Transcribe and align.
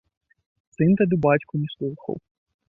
Сын 0.77 0.91
тады 1.01 1.15
бацьку 1.27 1.53
не 1.65 1.69
слухаў. 1.75 2.15